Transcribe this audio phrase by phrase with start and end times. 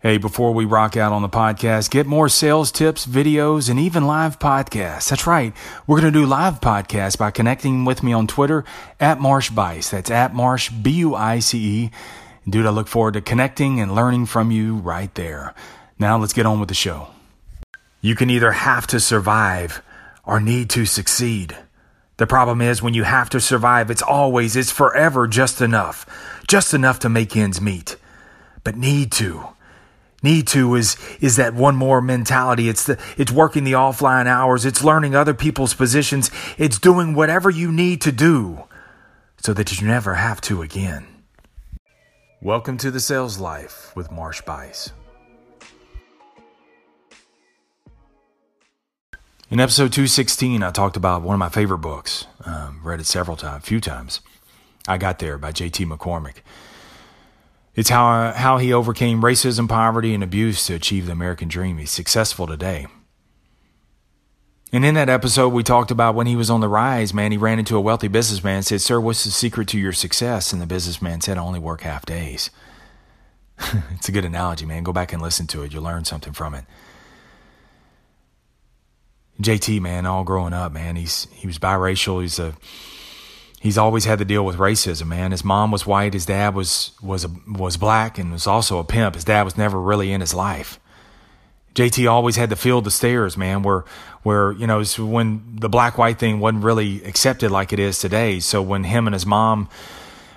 [0.00, 4.06] Hey, before we rock out on the podcast, get more sales tips, videos, and even
[4.06, 5.08] live podcasts.
[5.08, 5.52] That's right.
[5.88, 8.64] We're going to do live podcasts by connecting with me on Twitter
[9.00, 9.90] at Marsh Buice.
[9.90, 11.90] That's at Marsh, B U I C E.
[12.48, 15.52] Dude, I look forward to connecting and learning from you right there.
[15.98, 17.08] Now let's get on with the show.
[18.00, 19.82] You can either have to survive
[20.22, 21.56] or need to succeed.
[22.18, 26.06] The problem is when you have to survive, it's always, it's forever just enough.
[26.46, 27.96] Just enough to make ends meet.
[28.62, 29.48] But need to
[30.22, 32.68] need to is is that one more mentality.
[32.68, 34.64] It's the it's working the offline hours.
[34.64, 36.30] It's learning other people's positions.
[36.56, 38.64] It's doing whatever you need to do
[39.38, 41.06] so that you never have to again.
[42.40, 44.92] Welcome to the sales life with marsh Buice.
[49.50, 53.36] in episode 216 i talked about one of my favorite books um, read it several
[53.36, 54.20] times a few times.
[54.86, 56.42] I got there by jt mccormick
[57.78, 61.78] it's how, how he overcame racism, poverty, and abuse to achieve the American dream.
[61.78, 62.88] He's successful today.
[64.72, 67.38] And in that episode, we talked about when he was on the rise, man, he
[67.38, 70.52] ran into a wealthy businessman and said, Sir, what's the secret to your success?
[70.52, 72.50] And the businessman said, I only work half days.
[73.92, 74.82] it's a good analogy, man.
[74.82, 75.72] Go back and listen to it.
[75.72, 76.64] You'll learn something from it.
[79.40, 82.20] JT, man, all growing up, man, he's he was biracial.
[82.22, 82.56] He's a
[83.60, 85.32] he's always had to deal with racism, man.
[85.32, 88.84] His mom was white, his dad was was a, was black and was also a
[88.84, 89.14] pimp.
[89.14, 90.78] His dad was never really in his life.
[91.74, 93.84] JT always had to feel the stares, man, where
[94.22, 98.40] where you know when the black white thing wasn't really accepted like it is today.
[98.40, 99.68] So when him and his mom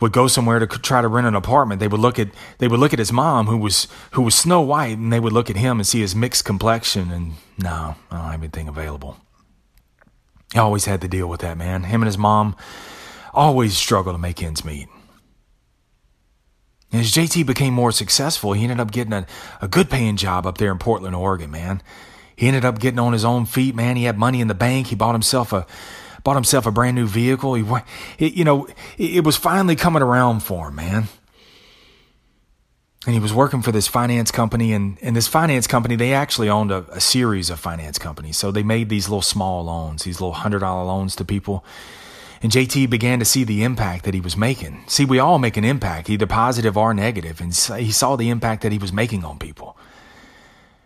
[0.00, 2.80] would go somewhere to try to rent an apartment, they would look at they would
[2.80, 5.56] look at his mom who was who was Snow White, and they would look at
[5.56, 9.16] him and see his mixed complexion, and no, I don't have anything available.
[10.52, 11.84] He always had to deal with that, man.
[11.84, 12.56] Him and his mom
[13.32, 14.88] always struggled to make ends meet.
[16.92, 19.26] As JT became more successful, he ended up getting a,
[19.62, 21.82] a good paying job up there in Portland, Oregon, man.
[22.36, 23.96] He ended up getting on his own feet, man.
[23.96, 24.88] He had money in the bank.
[24.88, 25.66] He bought himself a
[26.24, 27.54] bought himself a brand new vehicle.
[27.54, 27.64] He,
[28.18, 28.66] it, you know,
[28.98, 31.08] it, it was finally coming around for him, man.
[33.04, 36.48] And he was working for this finance company, and, and this finance company, they actually
[36.48, 38.36] owned a, a series of finance companies.
[38.36, 41.64] So they made these little small loans, these little $100 loans to people.
[42.42, 44.82] And JT began to see the impact that he was making.
[44.88, 48.62] See, we all make an impact, either positive or negative, and he saw the impact
[48.62, 49.76] that he was making on people.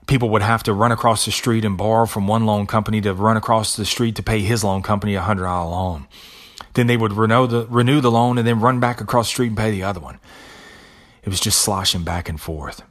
[0.07, 3.15] People would have to run across the street and borrow from one loan company to
[3.15, 6.07] run across the street to pay his loan company a hundred dollar loan.
[6.75, 9.49] Then they would renew the renew the loan and then run back across the street
[9.49, 10.21] and pay the other one.
[11.25, 12.83] It was just sloshing back and forth.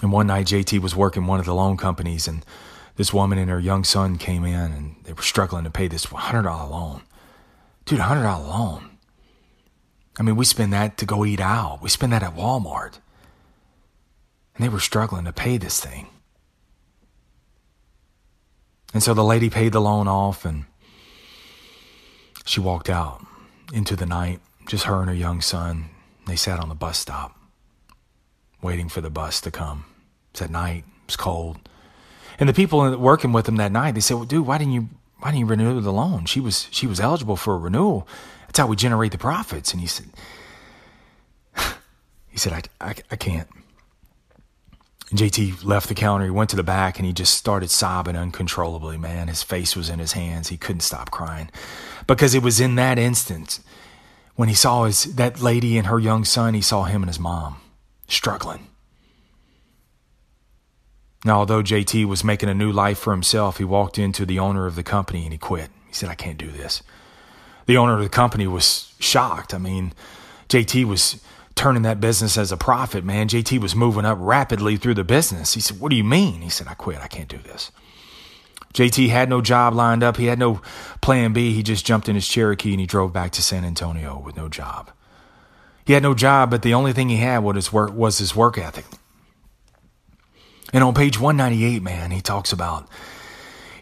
[0.00, 2.44] And one night JT was working one of the loan companies and
[2.96, 6.06] this woman and her young son came in and they were struggling to pay this
[6.06, 7.02] $100 loan.
[7.84, 8.90] Dude, a hundred dollar loan.
[10.18, 11.80] I mean, we spend that to go eat out.
[11.82, 12.98] We spend that at Walmart.
[14.54, 16.08] And they were struggling to pay this thing.
[18.92, 20.66] And so the lady paid the loan off and
[22.44, 23.24] she walked out
[23.72, 25.86] into the night, just her and her young son.
[26.26, 27.36] They sat on the bus stop,
[28.60, 29.86] waiting for the bus to come.
[30.30, 31.58] It's at night, it's cold.
[32.38, 34.88] And the people working with them that night, they said, Well, dude, why didn't you
[35.22, 36.24] why didn't you renew the loan?
[36.24, 38.08] She was she was eligible for a renewal.
[38.46, 39.72] That's how we generate the profits.
[39.72, 40.10] And he said,
[42.28, 43.48] he said, I, I, I can't.
[45.10, 46.24] And JT left the counter.
[46.24, 49.28] He went to the back and he just started sobbing uncontrollably, man.
[49.28, 50.48] His face was in his hands.
[50.48, 51.50] He couldn't stop crying
[52.08, 53.60] because it was in that instant
[54.34, 57.20] when he saw his, that lady and her young son, he saw him and his
[57.20, 57.58] mom
[58.08, 58.66] struggling.
[61.24, 64.66] Now, although JT was making a new life for himself, he walked into the owner
[64.66, 65.70] of the company and he quit.
[65.86, 66.82] He said, I can't do this.
[67.66, 69.54] The owner of the company was shocked.
[69.54, 69.92] I mean,
[70.48, 71.22] JT was
[71.54, 73.28] turning that business as a profit, man.
[73.28, 75.54] JT was moving up rapidly through the business.
[75.54, 76.42] He said, What do you mean?
[76.42, 76.98] He said, I quit.
[76.98, 77.70] I can't do this.
[78.74, 80.16] JT had no job lined up.
[80.16, 80.60] He had no
[81.02, 81.52] plan B.
[81.52, 84.48] He just jumped in his Cherokee and he drove back to San Antonio with no
[84.48, 84.90] job.
[85.84, 88.34] He had no job, but the only thing he had was his work, was his
[88.34, 88.86] work ethic.
[90.72, 92.88] And on page 198, man, he talks about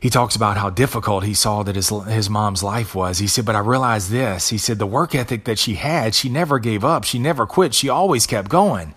[0.01, 3.19] he talks about how difficult he saw that his his mom's life was.
[3.19, 6.29] He said, "But I realized this." He said, "The work ethic that she had, she
[6.29, 7.05] never gave up.
[7.05, 7.75] She never quit.
[7.75, 8.95] She always kept going."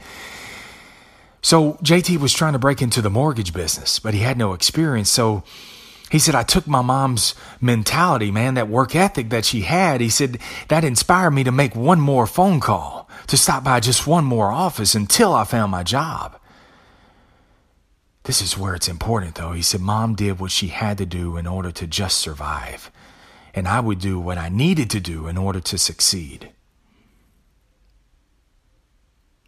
[1.42, 5.10] So JT was trying to break into the mortgage business, but he had no experience.
[5.10, 5.44] So
[6.10, 10.00] he said, I took my mom's mentality, man, that work ethic that she had.
[10.00, 10.38] He said,
[10.68, 14.52] that inspired me to make one more phone call, to stop by just one more
[14.52, 16.38] office until I found my job.
[18.24, 19.52] This is where it's important, though.
[19.52, 22.90] He said, Mom did what she had to do in order to just survive,
[23.54, 26.50] and I would do what I needed to do in order to succeed.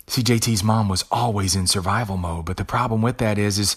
[0.07, 3.73] See, JT's mom was always in survival mode, but the problem with that is, is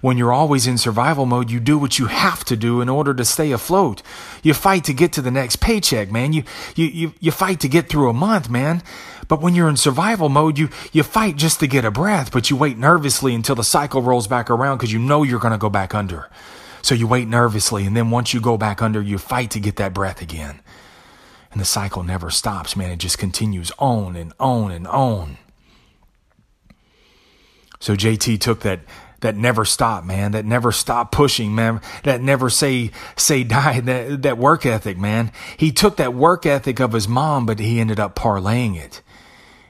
[0.00, 3.12] when you're always in survival mode, you do what you have to do in order
[3.12, 4.00] to stay afloat.
[4.44, 6.32] You fight to get to the next paycheck, man.
[6.32, 6.44] You,
[6.76, 8.84] you, you, you fight to get through a month, man.
[9.26, 12.48] But when you're in survival mode, you, you fight just to get a breath, but
[12.48, 15.58] you wait nervously until the cycle rolls back around because you know you're going to
[15.58, 16.30] go back under.
[16.80, 19.76] So you wait nervously, and then once you go back under, you fight to get
[19.76, 20.60] that breath again.
[21.50, 22.90] And the cycle never stops, man.
[22.90, 25.38] It just continues on and on and on.
[27.82, 28.78] So JT took that
[29.22, 34.22] that never stop, man, that never stop pushing, man, that never say say die, that
[34.22, 35.32] that work ethic, man.
[35.56, 39.02] He took that work ethic of his mom, but he ended up parlaying it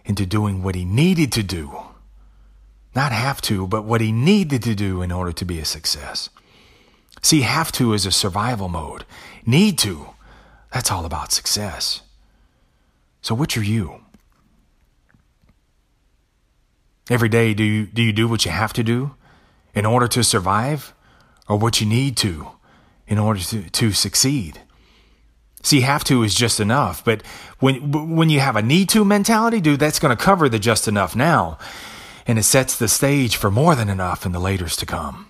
[0.05, 1.75] into doing what he needed to do.
[2.94, 6.29] Not have to, but what he needed to do in order to be a success.
[7.23, 9.06] See, have to is a survival mode.
[9.47, 10.08] Need to,
[10.70, 12.03] that's all about success.
[13.23, 14.03] So, which are you?
[17.10, 19.14] Every day, do you, do you do what you have to do
[19.75, 20.94] in order to survive
[21.49, 22.49] or what you need to
[23.06, 24.60] in order to, to succeed?
[25.62, 27.22] See, have to is just enough, but
[27.60, 30.88] when, when you have a need to mentality, dude, that's going to cover the just
[30.88, 31.56] enough now.
[32.26, 35.28] And it sets the stage for more than enough in the laters to come.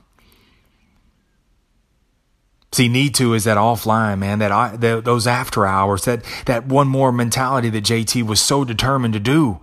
[2.72, 6.88] See, need to is that offline, man, that, that those after hours, that, that one
[6.88, 9.60] more mentality that JT was so determined to do.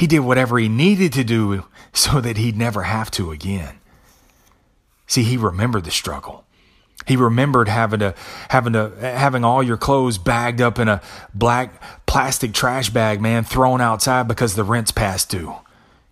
[0.00, 3.80] He did whatever he needed to do so that he'd never have to again.
[5.06, 6.46] See, he remembered the struggle.
[7.06, 8.14] He remembered having to
[8.48, 11.02] having to having all your clothes bagged up in a
[11.34, 15.56] black plastic trash bag, man, thrown outside because the rent's past due.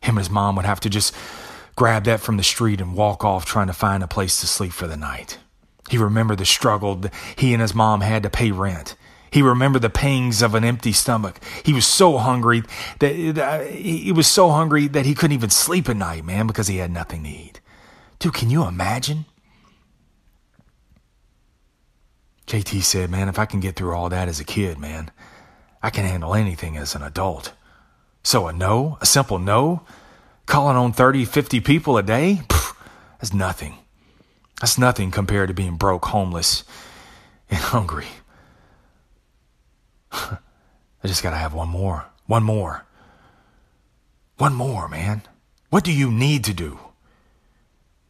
[0.02, 1.14] Him and his mom would have to just
[1.74, 4.72] grab that from the street and walk off trying to find a place to sleep
[4.72, 5.38] for the night.
[5.88, 8.96] He remembered the struggle that he and his mom had to pay rent.
[9.30, 11.40] He remembered the pangs of an empty stomach.
[11.64, 12.62] He was so hungry
[13.00, 16.78] that he was so hungry that he couldn't even sleep at night, man, because he
[16.78, 17.60] had nothing to eat.
[18.18, 19.26] Dude, can you imagine?
[22.46, 25.10] JT said, man, if I can get through all that as a kid, man,
[25.82, 27.52] I can handle anything as an adult.
[28.22, 29.82] So a no, a simple no,
[30.46, 32.74] calling on 30, 50 people a day, pff,
[33.20, 33.74] that's nothing.
[34.60, 36.64] That's nothing compared to being broke, homeless,
[37.50, 38.08] and hungry.
[41.02, 42.06] I just got to have one more.
[42.26, 42.84] One more.
[44.36, 45.22] One more, man.
[45.70, 46.78] What do you need to do?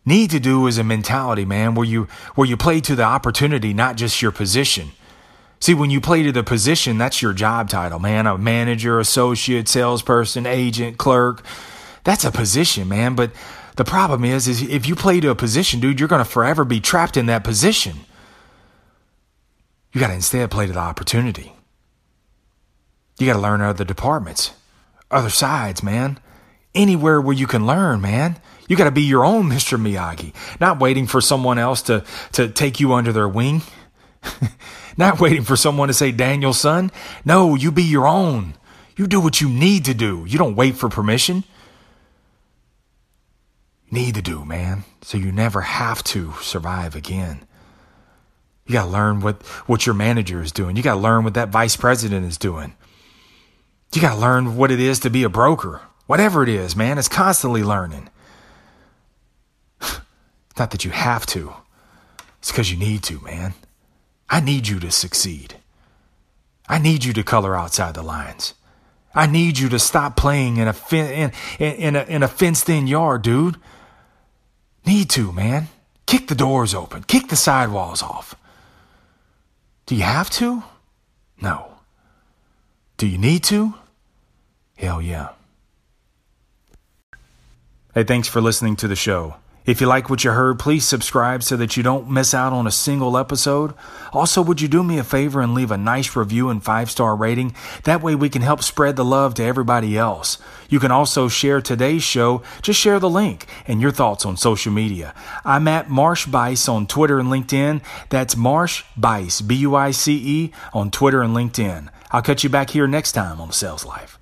[0.05, 2.05] Need to do is a mentality, man, where you
[2.35, 4.93] where you play to the opportunity, not just your position.
[5.61, 8.27] See, when you play to the position, that's your job title, man.
[8.27, 11.45] A manager, associate, salesperson, agent, clerk.
[12.05, 13.17] That's a position, man.
[13.17, 13.33] But
[13.77, 16.81] the problem is, is if you play to a position, dude, you're to forever be
[16.81, 17.97] trapped in that position.
[19.93, 21.53] You got to instead play to the opportunity.
[23.19, 24.53] You got to learn other departments,
[25.11, 26.19] other sides, man.
[26.75, 28.39] Anywhere where you can learn, man.
[28.69, 29.81] You got to be your own Mr.
[29.81, 33.63] Miyagi, not waiting for someone else to, to take you under their wing.
[34.97, 36.93] not waiting for someone to say, Daniel, son.
[37.25, 38.55] No, you be your own.
[38.97, 40.25] You do what you need to do.
[40.29, 41.45] You don't wait for permission.
[43.91, 44.85] Need to do, man.
[45.01, 47.41] So you never have to survive again.
[48.67, 50.77] You got to learn what, what your manager is doing.
[50.77, 52.75] You got to learn what that vice president is doing.
[53.93, 55.81] You got to learn what it is to be a broker.
[56.07, 58.09] Whatever it is, man, it's constantly learning.
[59.81, 60.01] It's
[60.59, 61.53] not that you have to,
[62.39, 63.55] it's because you need to, man.
[64.29, 65.57] I need you to succeed.
[66.69, 68.55] I need you to color outside the lines.
[69.15, 72.87] I need you to stop playing in a, in, in, a, in a fenced in
[72.87, 73.57] yard, dude.
[74.87, 75.69] Need to, man.
[76.07, 78.35] Kick the doors open, kick the sidewalls off.
[79.87, 80.63] Do you have to?
[81.41, 81.78] No.
[82.99, 83.75] Do you need to?
[84.77, 85.29] Hell yeah.
[87.95, 89.37] Hey, thanks for listening to the show.
[89.65, 92.67] If you like what you heard, please subscribe so that you don't miss out on
[92.67, 93.73] a single episode.
[94.13, 97.15] Also, would you do me a favor and leave a nice review and five star
[97.15, 97.55] rating?
[97.85, 100.39] That way we can help spread the love to everybody else.
[100.69, 102.43] You can also share today's show.
[102.63, 105.15] Just share the link and your thoughts on social media.
[105.45, 107.81] I'm at Marsh Buice on Twitter and LinkedIn.
[108.09, 111.91] That's Marsh Buice, B U I C E, on Twitter and LinkedIn.
[112.11, 114.18] I'll catch you back here next time on Sales Life.